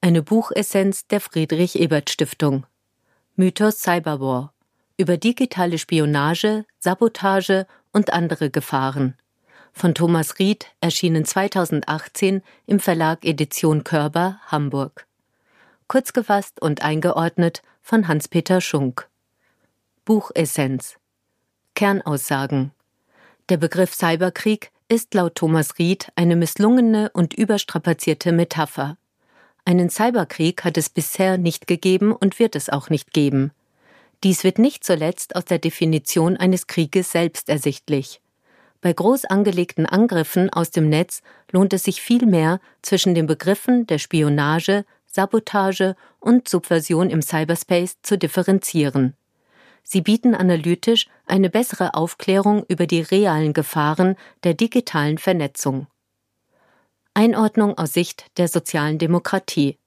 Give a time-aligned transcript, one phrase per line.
[0.00, 2.64] Eine Buchessenz der Friedrich Ebert Stiftung.
[3.34, 4.54] Mythos Cyberwar.
[4.96, 9.16] Über digitale Spionage, Sabotage und andere Gefahren.
[9.72, 15.06] Von Thomas Ried, erschienen 2018 im Verlag Edition Körber, Hamburg.
[15.88, 19.08] Kurz gefasst und eingeordnet von Hans-Peter Schunk.
[20.04, 20.96] Buchessenz.
[21.74, 22.70] Kernaussagen.
[23.48, 28.96] Der Begriff Cyberkrieg ist laut Thomas Ried eine misslungene und überstrapazierte Metapher.
[29.64, 33.50] Einen Cyberkrieg hat es bisher nicht gegeben und wird es auch nicht geben.
[34.22, 38.20] Dies wird nicht zuletzt aus der Definition eines Krieges selbst ersichtlich.
[38.80, 43.98] Bei groß angelegten Angriffen aus dem Netz lohnt es sich vielmehr zwischen den Begriffen der
[43.98, 49.14] Spionage, Sabotage und Subversion im Cyberspace zu differenzieren.
[49.82, 55.86] Sie bieten analytisch eine bessere Aufklärung über die realen Gefahren der digitalen Vernetzung.
[57.14, 59.78] Einordnung aus Sicht der sozialen Demokratie.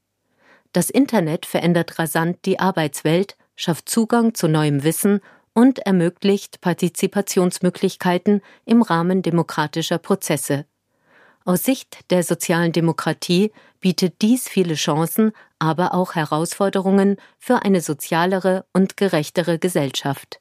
[0.73, 5.21] Das Internet verändert rasant die Arbeitswelt, schafft Zugang zu neuem Wissen
[5.53, 10.65] und ermöglicht Partizipationsmöglichkeiten im Rahmen demokratischer Prozesse.
[11.45, 18.65] Aus Sicht der sozialen Demokratie bietet dies viele Chancen, aber auch Herausforderungen für eine sozialere
[18.73, 20.39] und gerechtere Gesellschaft.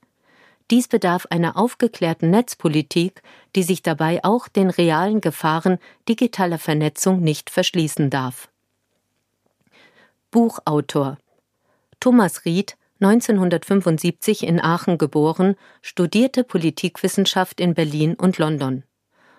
[0.71, 3.23] Dies bedarf einer aufgeklärten Netzpolitik,
[3.57, 8.51] die sich dabei auch den realen Gefahren digitaler Vernetzung nicht verschließen darf.
[10.31, 11.17] Buchautor
[12.01, 18.85] Thomas Ried, 1975 in Aachen geboren, studierte Politikwissenschaft in Berlin und London.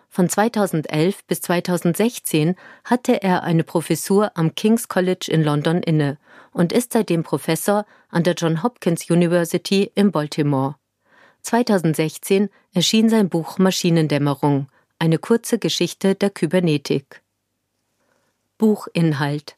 [0.10, 6.18] Von 2011 bis 2016 hatte er eine Professur am King's College in London inne
[6.52, 10.79] und ist seitdem Professor an der John Hopkins University in Baltimore.
[11.50, 14.68] 2016 erschien sein Buch Maschinendämmerung,
[15.00, 17.24] eine kurze Geschichte der Kybernetik.
[18.60, 19.56] Buchinhalt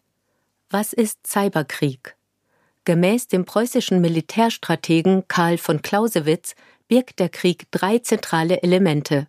[0.70, 2.16] Was ist Cyberkrieg?
[2.86, 6.56] Gemäß dem preußischen Militärstrategen Karl von Clausewitz
[6.88, 9.28] birgt der Krieg drei zentrale Elemente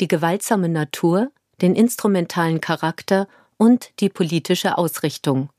[0.00, 3.28] die gewaltsame Natur, den instrumentalen Charakter
[3.58, 5.50] und die politische Ausrichtung.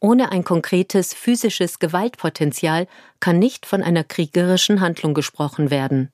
[0.00, 2.86] Ohne ein konkretes physisches Gewaltpotenzial
[3.20, 6.10] kann nicht von einer kriegerischen Handlung gesprochen werden.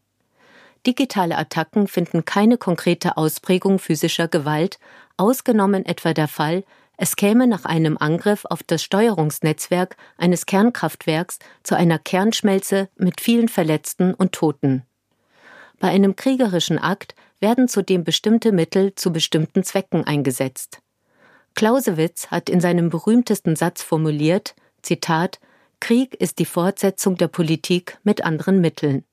[0.86, 4.78] Digitale Attacken finden keine konkrete Ausprägung physischer Gewalt,
[5.16, 6.64] ausgenommen etwa der Fall,
[6.96, 13.48] es käme nach einem Angriff auf das Steuerungsnetzwerk eines Kernkraftwerks zu einer Kernschmelze mit vielen
[13.48, 14.84] Verletzten und Toten.
[15.78, 20.82] Bei einem kriegerischen Akt werden zudem bestimmte Mittel zu bestimmten Zwecken eingesetzt.
[21.55, 25.41] Clausewitz hat in seinem berühmtesten Satz formuliert, Zitat,
[25.81, 29.05] Krieg ist die Fortsetzung der Politik mit anderen Mitteln.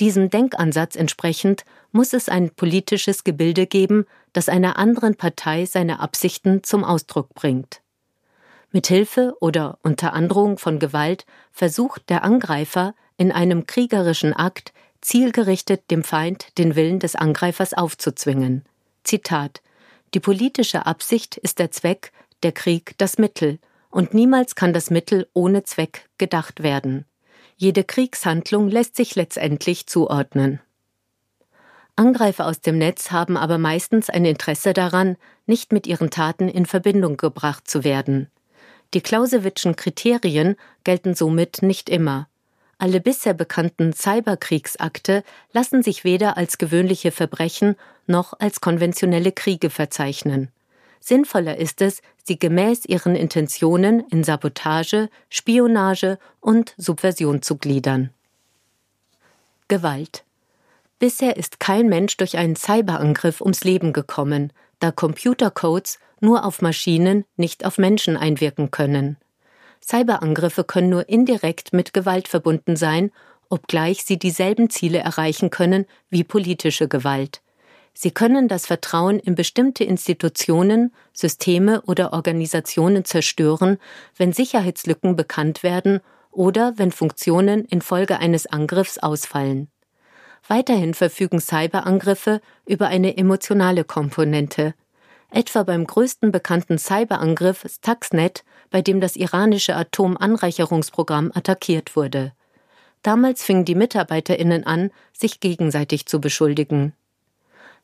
[0.00, 6.62] Diesem Denkansatz entsprechend muss es ein politisches Gebilde geben, das einer anderen Partei seine Absichten
[6.62, 7.80] zum Ausdruck bringt.
[8.70, 15.90] Mit Hilfe oder unter Androhung von Gewalt versucht der Angreifer in einem kriegerischen Akt zielgerichtet
[15.90, 18.64] dem Feind den Willen des Angreifers aufzuzwingen.
[19.04, 19.62] Zitat
[20.14, 23.58] die politische Absicht ist der Zweck, der Krieg das Mittel,
[23.90, 27.04] und niemals kann das Mittel ohne Zweck gedacht werden.
[27.56, 30.60] Jede Kriegshandlung lässt sich letztendlich zuordnen.
[31.96, 35.16] Angreifer aus dem Netz haben aber meistens ein Interesse daran,
[35.46, 38.30] nicht mit ihren Taten in Verbindung gebracht zu werden.
[38.94, 40.54] Die Clausewitzschen Kriterien
[40.84, 42.28] gelten somit nicht immer.
[42.78, 47.74] Alle bisher bekannten Cyberkriegsakte lassen sich weder als gewöhnliche Verbrechen
[48.06, 50.50] noch als konventionelle Kriege verzeichnen.
[51.00, 58.10] Sinnvoller ist es, sie gemäß ihren Intentionen in Sabotage, Spionage und Subversion zu gliedern.
[59.66, 60.24] Gewalt.
[61.00, 67.24] Bisher ist kein Mensch durch einen Cyberangriff ums Leben gekommen, da Computercodes nur auf Maschinen,
[67.36, 69.16] nicht auf Menschen einwirken können.
[69.82, 73.10] Cyberangriffe können nur indirekt mit Gewalt verbunden sein,
[73.48, 77.40] obgleich sie dieselben Ziele erreichen können wie politische Gewalt.
[77.94, 83.78] Sie können das Vertrauen in bestimmte Institutionen, Systeme oder Organisationen zerstören,
[84.16, 86.00] wenn Sicherheitslücken bekannt werden
[86.30, 89.68] oder wenn Funktionen infolge eines Angriffs ausfallen.
[90.46, 94.74] Weiterhin verfügen Cyberangriffe über eine emotionale Komponente.
[95.30, 102.32] Etwa beim größten bekannten Cyberangriff Stuxnet bei dem das iranische Atomanreicherungsprogramm attackiert wurde.
[103.02, 106.92] Damals fingen die Mitarbeiterinnen an, sich gegenseitig zu beschuldigen.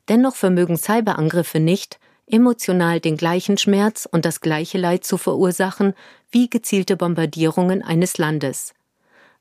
[0.08, 5.94] Dennoch vermögen Cyberangriffe nicht, emotional den gleichen Schmerz und das gleiche Leid zu verursachen
[6.30, 8.74] wie gezielte Bombardierungen eines Landes.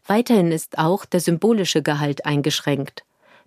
[0.05, 3.03] Weiterhin ist auch der symbolische Gehalt eingeschränkt.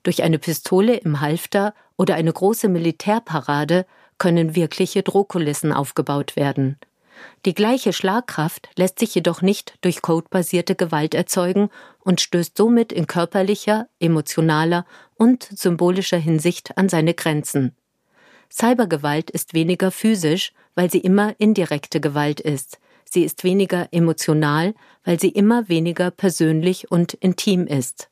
[0.06, 3.86] durch eine Pistole im Halfter oder eine große Militärparade
[4.18, 6.78] können wirkliche Drohkulissen aufgebaut werden.
[7.44, 11.70] Die gleiche Schlagkraft lässt sich jedoch nicht durch codebasierte Gewalt erzeugen
[12.00, 14.84] und stößt somit in körperlicher, emotionaler
[15.16, 17.74] und symbolischer Hinsicht an seine Grenzen.
[18.50, 22.78] Cybergewalt ist weniger physisch, weil sie immer indirekte Gewalt ist.
[23.04, 24.74] Sie ist weniger emotional,
[25.04, 28.08] weil sie immer weniger persönlich und intim ist.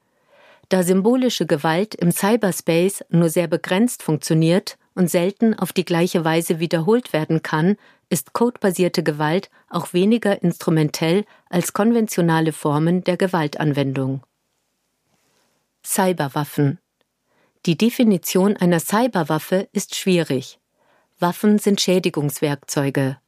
[0.68, 6.60] Da symbolische Gewalt im Cyberspace nur sehr begrenzt funktioniert und selten auf die gleiche Weise
[6.60, 7.76] wiederholt werden kann,
[8.08, 14.22] ist codebasierte Gewalt auch weniger instrumentell als konventionale Formen der Gewaltanwendung.
[15.84, 16.78] Cyberwaffen
[17.66, 20.58] Die Definition einer Cyberwaffe ist schwierig.
[21.18, 23.18] Waffen sind Schädigungswerkzeuge.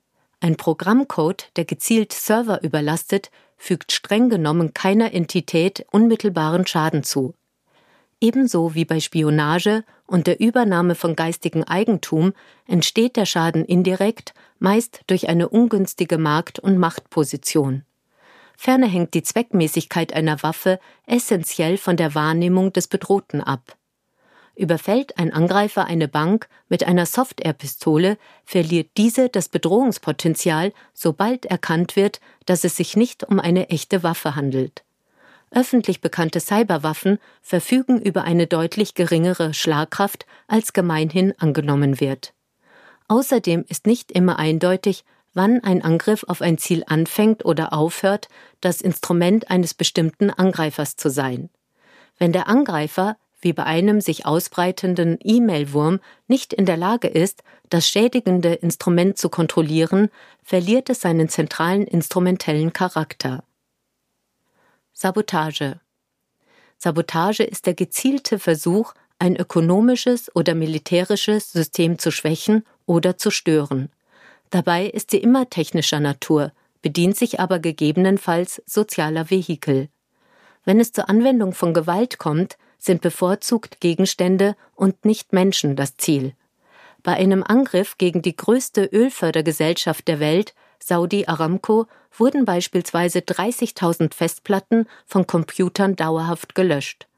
[0.41, 7.35] Ein Programmcode, der gezielt Server überlastet, fügt streng genommen keiner Entität unmittelbaren Schaden zu.
[8.21, 12.33] Ebenso wie bei Spionage und der Übernahme von geistigem Eigentum
[12.67, 17.85] entsteht der Schaden indirekt, meist durch eine ungünstige Markt- und Machtposition.
[18.57, 23.77] Ferner hängt die Zweckmäßigkeit einer Waffe essentiell von der Wahrnehmung des Bedrohten ab.
[24.55, 32.21] Überfällt ein Angreifer eine Bank mit einer Software-Pistole, verliert diese das Bedrohungspotenzial, sobald erkannt wird,
[32.47, 34.86] dass es sich nicht um eine echte Waffe handelt.
[35.57, 42.35] Öffentlich bekannte Cyberwaffen verfügen über eine deutlich geringere Schlagkraft, als gemeinhin angenommen wird.
[43.09, 48.29] Außerdem ist nicht immer eindeutig, wann ein Angriff auf ein Ziel anfängt oder aufhört,
[48.61, 51.49] das Instrument eines bestimmten Angreifers zu sein.
[52.19, 57.89] Wenn der Angreifer, wie bei einem sich ausbreitenden E-Mail-Wurm, nicht in der Lage ist, das
[57.89, 60.11] schädigende Instrument zu kontrollieren,
[60.43, 63.43] verliert es seinen zentralen instrumentellen Charakter.
[64.99, 65.79] Sabotage.
[66.79, 73.91] Sabotage ist der gezielte Versuch, ein ökonomisches oder militärisches System zu schwächen oder zu stören.
[74.49, 76.51] Dabei ist sie immer technischer Natur,
[76.81, 79.91] bedient sich aber gegebenenfalls sozialer Vehikel.
[80.65, 86.33] Wenn es zur Anwendung von Gewalt kommt, sind bevorzugt Gegenstände und nicht Menschen das Ziel.
[87.03, 90.55] Bei einem Angriff gegen die größte Ölfördergesellschaft der Welt
[90.87, 97.09] Saudi Aramco wurden beispielsweise 30.000 Festplatten von Computern dauerhaft gelöscht.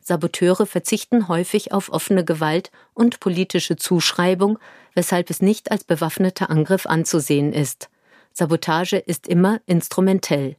[0.00, 4.58] Saboteure verzichten häufig auf offene Gewalt und politische Zuschreibung,
[4.94, 7.90] weshalb es nicht als bewaffneter Angriff anzusehen ist.
[8.32, 10.56] Sabotage ist immer instrumentell.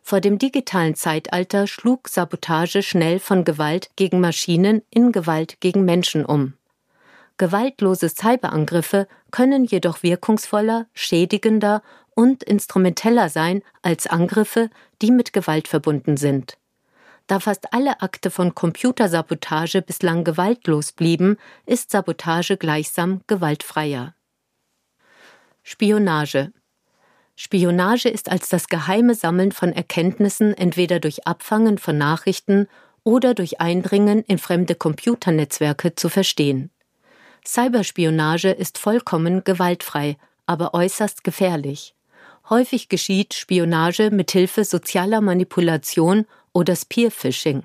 [0.00, 6.24] Vor dem digitalen Zeitalter schlug Sabotage schnell von Gewalt gegen Maschinen in Gewalt gegen Menschen
[6.24, 6.54] um.
[7.36, 11.82] Gewaltlose Cyberangriffe können jedoch wirkungsvoller, schädigender
[12.14, 14.70] und instrumenteller sein als Angriffe,
[15.02, 16.58] die mit Gewalt verbunden sind.
[17.26, 24.14] Da fast alle Akte von Computersabotage bislang gewaltlos blieben, ist Sabotage gleichsam gewaltfreier.
[25.62, 26.52] Spionage
[27.36, 32.68] Spionage ist als das geheime Sammeln von Erkenntnissen entweder durch Abfangen von Nachrichten
[33.02, 36.70] oder durch Eindringen in fremde Computernetzwerke zu verstehen.
[37.46, 41.94] Cyberspionage ist vollkommen gewaltfrei, aber äußerst gefährlich.
[42.48, 47.64] Häufig geschieht Spionage mit Hilfe sozialer Manipulation oder Spearphishing.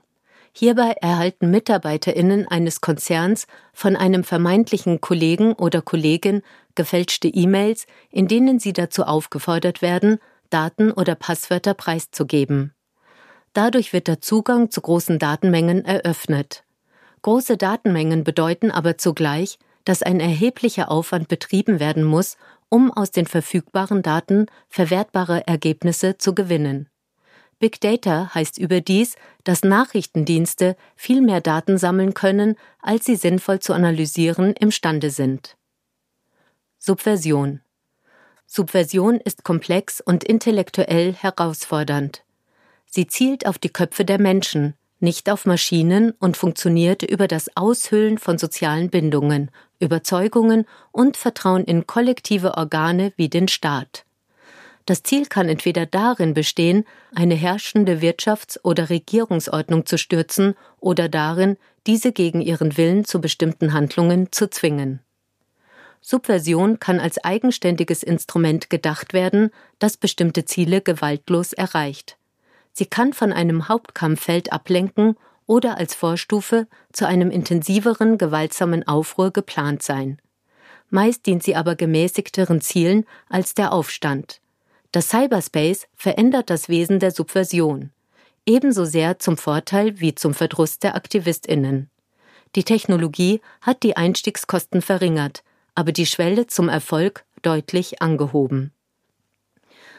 [0.52, 6.42] Hierbei erhalten MitarbeiterInnen eines Konzerns von einem vermeintlichen Kollegen oder Kollegin
[6.76, 10.20] gefälschte E-Mails, in denen sie dazu aufgefordert werden,
[10.50, 12.74] Daten oder Passwörter preiszugeben.
[13.54, 16.64] Dadurch wird der Zugang zu großen Datenmengen eröffnet.
[17.22, 22.38] Große Datenmengen bedeuten aber zugleich, dass ein erheblicher Aufwand betrieben werden muss,
[22.70, 26.90] um aus den verfügbaren Daten verwertbare Ergebnisse zu gewinnen.
[27.60, 33.74] Big Data heißt überdies, dass Nachrichtendienste viel mehr Daten sammeln können, als sie sinnvoll zu
[33.74, 35.58] analysieren imstande sind.
[36.78, 37.62] Subversion
[38.46, 42.24] Subversion ist komplex und intellektuell herausfordernd.
[42.86, 48.18] Sie zielt auf die Köpfe der Menschen, nicht auf Maschinen und funktioniert über das Aushöhlen
[48.18, 54.06] von sozialen Bindungen, Überzeugungen und Vertrauen in kollektive Organe wie den Staat.
[54.86, 61.58] Das Ziel kann entweder darin bestehen, eine herrschende Wirtschafts- oder Regierungsordnung zu stürzen oder darin,
[61.86, 65.00] diese gegen ihren Willen zu bestimmten Handlungen zu zwingen.
[66.02, 72.18] Subversion kann als eigenständiges Instrument gedacht werden, das bestimmte Ziele gewaltlos erreicht.
[72.74, 75.18] Sie kann von einem Hauptkampffeld ablenken
[75.50, 80.22] oder als Vorstufe zu einem intensiveren, gewaltsamen Aufruhr geplant sein.
[80.92, 84.42] Meist dient sie aber gemäßigteren Zielen als der Aufstand.
[84.92, 87.90] Das Cyberspace verändert das Wesen der Subversion.
[88.46, 91.90] ebenso sehr zum Vorteil wie zum Verdruss der Aktivistinnen.
[92.56, 98.72] Die Technologie hat die Einstiegskosten verringert, aber die Schwelle zum Erfolg deutlich angehoben.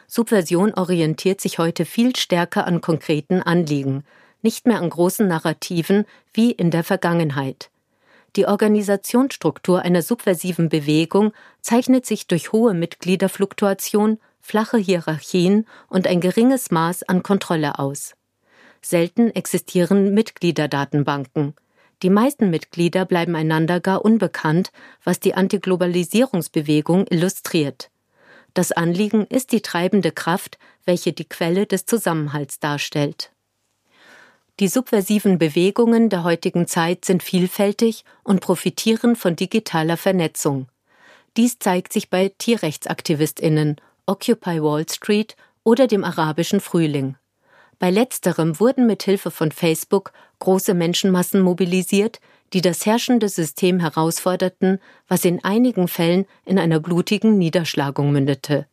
[0.07, 4.05] Subversion orientiert sich heute viel stärker an konkreten Anliegen,
[4.43, 7.71] nicht mehr an großen Narrativen wie in der Vergangenheit.
[8.37, 16.71] Die Organisationsstruktur einer subversiven Bewegung zeichnet sich durch hohe Mitgliederfluktuation, flache Hierarchien und ein geringes
[16.71, 18.15] Maß an Kontrolle aus.
[18.83, 21.55] Selten existieren Mitgliederdatenbanken.
[22.03, 24.73] Die meisten Mitglieder bleiben einander gar unbekannt,
[25.05, 27.91] was die Antiglobalisierungsbewegung illustriert.
[28.55, 33.33] Das Anliegen ist die treibende Kraft, welche die Quelle des Zusammenhalts darstellt.
[34.61, 40.67] Die subversiven Bewegungen der heutigen Zeit sind vielfältig und profitieren von digitaler Vernetzung.
[41.39, 47.17] Dies zeigt sich bei Tierrechtsaktivistinnen, Occupy Wall Street oder dem arabischen Frühling.
[47.79, 52.21] Bei letzterem wurden mit Hilfe von Facebook große Menschenmassen mobilisiert,
[52.53, 58.67] die das herrschende System herausforderten, was in einigen Fällen in einer blutigen Niederschlagung mündete.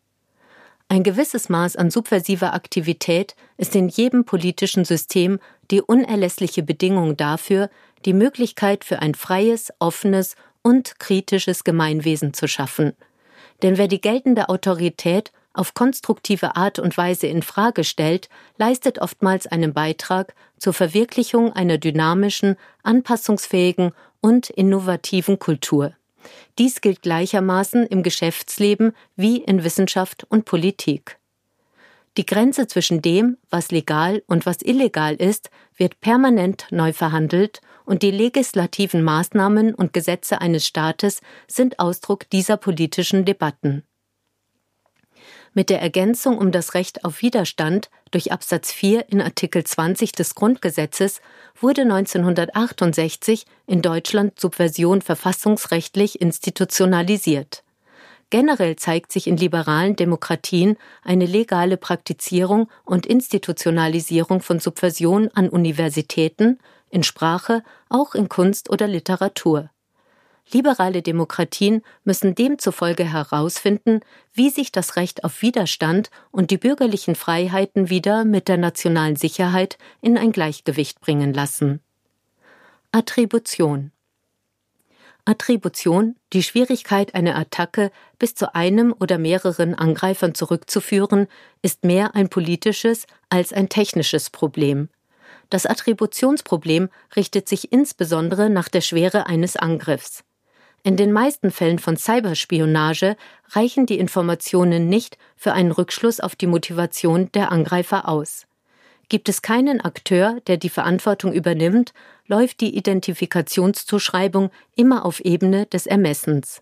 [0.90, 5.40] Ein gewisses Maß an subversiver Aktivität ist in jedem politischen System
[5.70, 7.70] die unerlässliche Bedingung dafür,
[8.06, 12.94] die Möglichkeit für ein freies, offenes und kritisches Gemeinwesen zu schaffen.
[13.64, 19.48] Denn wer die geltende Autorität auf konstruktive Art und Weise in Frage stellt, leistet oftmals
[19.48, 23.92] einen Beitrag zur Verwirklichung einer dynamischen, anpassungsfähigen
[24.22, 25.94] und innovativen Kultur.
[26.58, 31.18] Dies gilt gleichermaßen im Geschäftsleben wie in Wissenschaft und Politik.
[32.18, 38.02] Die Grenze zwischen dem, was legal und was illegal ist, wird permanent neu verhandelt und
[38.02, 43.84] die legislativen Maßnahmen und Gesetze eines Staates sind Ausdruck dieser politischen Debatten.
[45.58, 50.36] Mit der Ergänzung um das Recht auf Widerstand durch Absatz 4 in Artikel 20 des
[50.36, 51.20] Grundgesetzes
[51.60, 57.64] wurde 1968 in Deutschland Subversion verfassungsrechtlich institutionalisiert.
[58.30, 66.60] Generell zeigt sich in liberalen Demokratien eine legale Praktizierung und Institutionalisierung von Subversion an Universitäten,
[66.92, 69.72] in Sprache, auch in Kunst oder Literatur.
[70.54, 74.00] Liberale Demokratien müssen demzufolge herausfinden,
[74.34, 79.78] wie sich das Recht auf Widerstand und die bürgerlichen Freiheiten wieder mit der nationalen Sicherheit
[80.02, 81.82] in ein Gleichgewicht bringen lassen.
[82.94, 83.92] Attribution
[85.26, 91.28] Attribution, die Schwierigkeit, eine Attacke bis zu einem oder mehreren Angreifern zurückzuführen,
[91.62, 94.88] ist mehr ein politisches als ein technisches Problem.
[95.50, 96.88] Das Attributionsproblem
[97.18, 100.24] richtet sich insbesondere nach der Schwere eines Angriffs.
[100.88, 103.18] In den meisten Fällen von Cyberspionage
[103.50, 108.48] reichen die Informationen nicht für einen Rückschluss auf die Motivation der Angreifer aus.
[109.10, 111.94] Gibt es keinen Akteur, der die Verantwortung übernimmt,
[112.26, 116.62] läuft die Identifikationszuschreibung immer auf Ebene des Ermessens.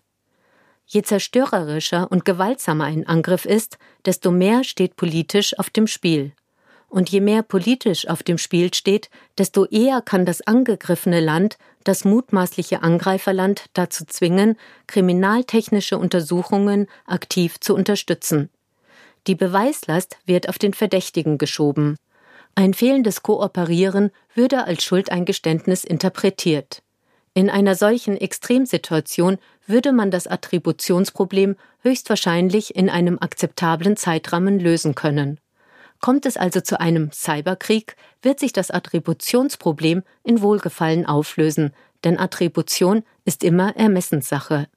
[0.86, 6.32] Je zerstörerischer und gewaltsamer ein Angriff ist, desto mehr steht politisch auf dem Spiel.
[6.88, 12.04] Und je mehr politisch auf dem Spiel steht, desto eher kann das angegriffene Land das
[12.04, 18.50] mutmaßliche Angreiferland dazu zwingen, kriminaltechnische Untersuchungen aktiv zu unterstützen.
[19.26, 21.96] Die Beweislast wird auf den Verdächtigen geschoben.
[22.54, 26.82] Ein fehlendes Kooperieren würde als Schuldeingeständnis interpretiert.
[27.34, 35.38] In einer solchen Extremsituation würde man das Attributionsproblem höchstwahrscheinlich in einem akzeptablen Zeitrahmen lösen können.
[36.00, 41.72] Kommt es also zu einem Cyberkrieg, wird sich das Attributionsproblem in Wohlgefallen auflösen,
[42.04, 44.68] denn Attribution ist immer Ermessenssache.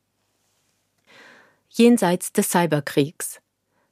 [1.69, 3.39] Jenseits des Cyberkriegs.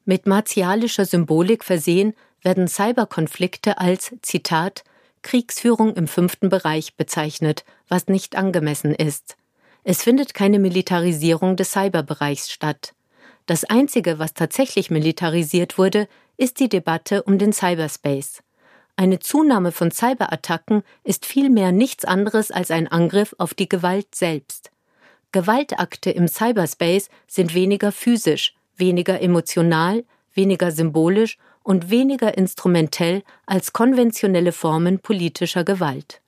[0.06, 4.84] Mit martialischer Symbolik versehen werden Cyberkonflikte als Zitat
[5.22, 9.36] Kriegsführung im fünften Bereich bezeichnet, was nicht angemessen ist.
[9.84, 12.94] Es findet keine Militarisierung des Cyberbereichs statt.
[13.48, 18.44] Das Einzige, was tatsächlich militarisiert wurde, ist die Debatte um den Cyberspace.
[18.98, 24.70] Eine Zunahme von Cyberattacken ist vielmehr nichts anderes als ein Angriff auf die Gewalt selbst.
[25.32, 34.52] Gewaltakte im Cyberspace sind weniger physisch, weniger emotional, weniger symbolisch und weniger instrumentell als konventionelle
[34.52, 36.22] Formen politischer Gewalt.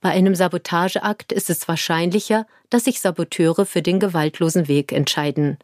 [0.00, 5.58] Bei einem Sabotageakt ist es wahrscheinlicher, dass sich Saboteure für den gewaltlosen Weg entscheiden.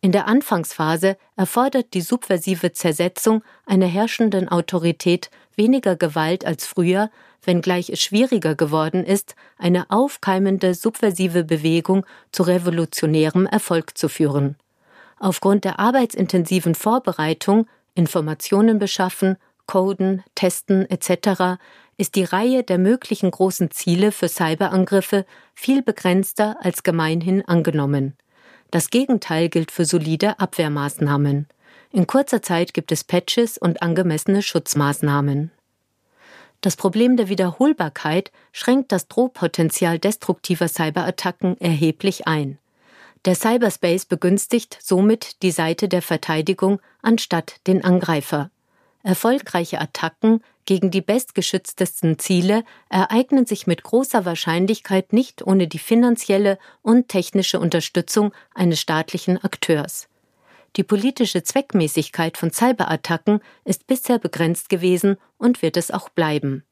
[0.00, 7.10] In der Anfangsphase erfordert die subversive Zersetzung einer herrschenden Autorität weniger Gewalt als früher,
[7.42, 14.56] wenngleich es schwieriger geworden ist, eine aufkeimende subversive Bewegung zu revolutionärem Erfolg zu führen.
[15.18, 19.36] Aufgrund der arbeitsintensiven Vorbereitung, Informationen beschaffen,
[19.66, 21.60] Coden, Testen etc.
[21.96, 28.16] ist die Reihe der möglichen großen Ziele für Cyberangriffe viel begrenzter als gemeinhin angenommen.
[28.70, 31.46] Das Gegenteil gilt für solide Abwehrmaßnahmen.
[31.90, 35.50] In kurzer Zeit gibt es Patches und angemessene Schutzmaßnahmen.
[36.60, 42.58] Das Problem der Wiederholbarkeit schränkt das Drohpotenzial destruktiver Cyberattacken erheblich ein.
[43.24, 48.50] Der Cyberspace begünstigt somit die Seite der Verteidigung anstatt den Angreifer.
[49.02, 56.58] Erfolgreiche Attacken gegen die bestgeschütztesten Ziele ereignen sich mit großer Wahrscheinlichkeit nicht ohne die finanzielle
[56.82, 60.10] und technische Unterstützung eines staatlichen Akteurs.
[60.76, 66.64] Die politische Zweckmäßigkeit von Cyberattacken ist bisher begrenzt gewesen und wird es auch bleiben.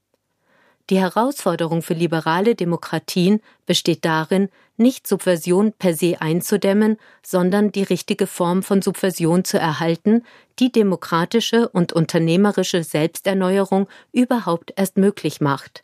[0.88, 8.28] Die Herausforderung für liberale Demokratien besteht darin, nicht Subversion per se einzudämmen, sondern die richtige
[8.28, 10.22] Form von Subversion zu erhalten,
[10.60, 15.82] die demokratische und unternehmerische Selbsterneuerung überhaupt erst möglich macht.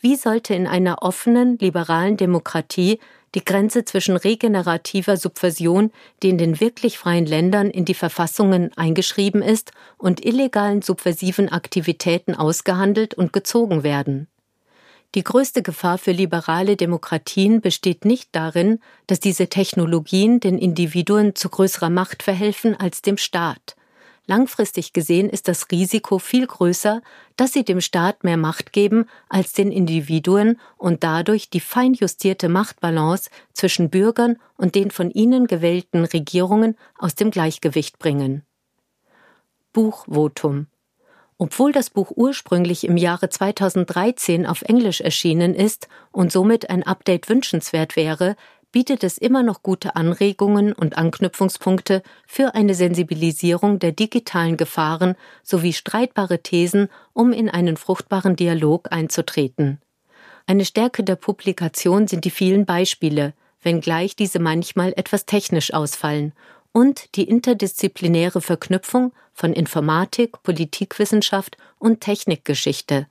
[0.00, 2.98] Wie sollte in einer offenen, liberalen Demokratie
[3.36, 9.40] die Grenze zwischen regenerativer Subversion, die in den wirklich freien Ländern in die Verfassungen eingeschrieben
[9.40, 14.26] ist, und illegalen subversiven Aktivitäten ausgehandelt und gezogen werden?
[15.14, 21.50] Die größte Gefahr für liberale Demokratien besteht nicht darin, dass diese Technologien den Individuen zu
[21.50, 23.76] größerer Macht verhelfen als dem Staat.
[24.26, 27.02] Langfristig gesehen ist das Risiko viel größer,
[27.36, 33.30] dass sie dem Staat mehr Macht geben als den Individuen und dadurch die feinjustierte Machtbalance
[33.52, 38.44] zwischen Bürgern und den von ihnen gewählten Regierungen aus dem Gleichgewicht bringen.
[39.72, 40.68] Buchvotum
[41.42, 47.28] obwohl das Buch ursprünglich im Jahre 2013 auf Englisch erschienen ist und somit ein Update
[47.28, 48.36] wünschenswert wäre,
[48.70, 55.72] bietet es immer noch gute Anregungen und Anknüpfungspunkte für eine Sensibilisierung der digitalen Gefahren sowie
[55.72, 59.80] streitbare Thesen, um in einen fruchtbaren Dialog einzutreten.
[60.46, 66.34] Eine Stärke der Publikation sind die vielen Beispiele, wenngleich diese manchmal etwas technisch ausfallen
[66.72, 73.06] und die interdisziplinäre Verknüpfung von Informatik, Politikwissenschaft und Technikgeschichte.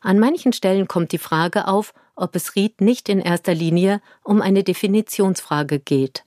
[0.00, 4.40] An manchen Stellen kommt die Frage auf, ob es Ried nicht in erster Linie um
[4.40, 6.24] eine Definitionsfrage geht.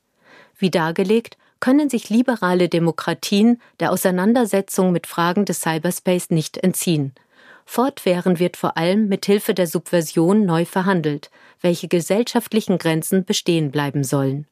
[0.58, 7.14] Wie dargelegt, können sich liberale Demokratien der Auseinandersetzung mit Fragen des Cyberspace nicht entziehen.
[7.66, 11.30] Fortwährend wird vor allem mit Hilfe der Subversion neu verhandelt,
[11.62, 14.48] welche gesellschaftlichen Grenzen bestehen bleiben sollen.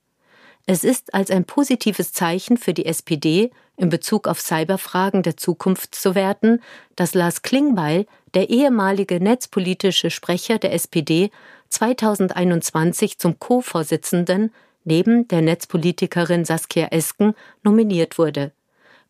[0.68, 5.94] Es ist als ein positives Zeichen für die SPD in Bezug auf Cyberfragen der Zukunft
[5.94, 6.62] zu werten,
[6.96, 11.30] dass Lars Klingbeil, der ehemalige netzpolitische Sprecher der SPD,
[11.70, 14.52] 2021 zum Co-Vorsitzenden
[14.86, 18.52] neben der Netzpolitikerin Saskia Esken nominiert wurde.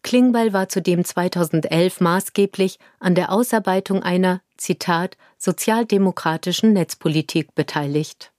[0.04, 8.32] Klingbeil war zudem 2011 maßgeblich an der Ausarbeitung einer, Zitat, sozialdemokratischen Netzpolitik beteiligt.